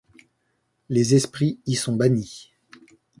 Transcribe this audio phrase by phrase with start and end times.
[0.89, 2.49] Les esprits y sont bannis.